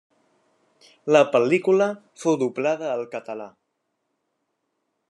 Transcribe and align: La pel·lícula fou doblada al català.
La 1.15 1.21
pel·lícula 1.35 1.89
fou 2.25 2.41
doblada 2.45 2.91
al 2.95 3.07
català. 3.13 3.49